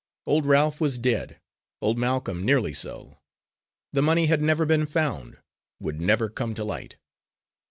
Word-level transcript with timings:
Old 0.25 0.47
Ralph 0.47 0.81
was 0.81 0.97
dead, 0.97 1.39
old 1.79 1.99
Malcolm 1.99 2.43
nearly 2.43 2.73
so; 2.73 3.19
the 3.93 4.01
money 4.01 4.25
had 4.25 4.41
never 4.41 4.65
been 4.65 4.87
found, 4.87 5.37
would 5.79 6.01
never 6.01 6.27
come 6.27 6.55
to 6.55 6.63
light. 6.63 6.95